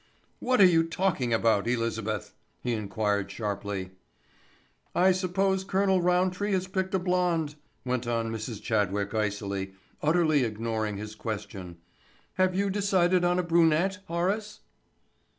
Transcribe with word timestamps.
"What 0.39 0.59
are 0.59 0.65
you 0.65 0.83
talking 0.85 1.31
about, 1.31 1.67
Elizabeth?" 1.67 2.33
he 2.63 2.73
inquired 2.73 3.29
sharply. 3.29 3.91
"I 4.95 5.11
suppose 5.11 5.63
Colonel 5.63 6.01
Roundtree 6.01 6.53
has 6.53 6.67
picked 6.67 6.95
a 6.95 6.97
blonde," 6.97 7.53
went 7.85 8.07
on 8.07 8.31
Mrs. 8.31 8.63
Chadwick 8.63 9.13
icily, 9.13 9.73
utterly 10.01 10.43
ignoring 10.43 10.97
his 10.97 11.13
question. 11.13 11.77
"Have 12.33 12.55
you 12.55 12.71
decided 12.71 13.23
on 13.23 13.37
a 13.37 13.43
brunette, 13.43 13.99
Horace?" 14.07 14.61